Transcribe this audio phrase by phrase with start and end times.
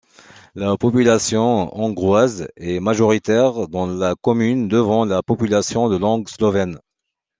[0.55, 6.79] La population hongroise est majoritaire dans la commune devant la population de langue slovène.